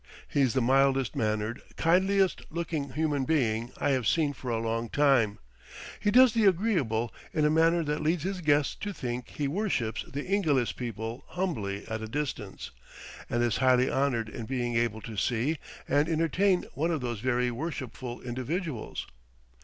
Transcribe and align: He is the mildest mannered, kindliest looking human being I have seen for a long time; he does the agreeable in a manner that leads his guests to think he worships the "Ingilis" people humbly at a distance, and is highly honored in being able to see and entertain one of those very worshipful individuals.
He 0.27 0.41
is 0.41 0.55
the 0.55 0.63
mildest 0.63 1.15
mannered, 1.15 1.61
kindliest 1.77 2.41
looking 2.49 2.93
human 2.93 3.23
being 3.23 3.71
I 3.77 3.91
have 3.91 4.07
seen 4.07 4.33
for 4.33 4.49
a 4.49 4.57
long 4.57 4.89
time; 4.89 5.37
he 5.99 6.09
does 6.09 6.33
the 6.33 6.45
agreeable 6.45 7.13
in 7.33 7.45
a 7.45 7.51
manner 7.51 7.83
that 7.83 8.01
leads 8.01 8.23
his 8.23 8.41
guests 8.41 8.73
to 8.77 8.93
think 8.93 9.27
he 9.29 9.47
worships 9.47 10.03
the 10.11 10.23
"Ingilis" 10.23 10.71
people 10.75 11.23
humbly 11.27 11.85
at 11.87 12.01
a 12.01 12.07
distance, 12.07 12.71
and 13.29 13.43
is 13.43 13.57
highly 13.57 13.91
honored 13.91 14.27
in 14.27 14.47
being 14.47 14.75
able 14.75 15.01
to 15.01 15.17
see 15.17 15.59
and 15.87 16.09
entertain 16.09 16.65
one 16.73 16.89
of 16.89 17.01
those 17.01 17.19
very 17.19 17.51
worshipful 17.51 18.21
individuals. 18.21 19.05